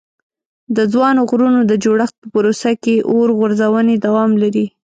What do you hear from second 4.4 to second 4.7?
لري.